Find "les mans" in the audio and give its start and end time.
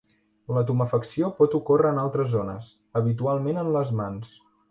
3.79-4.35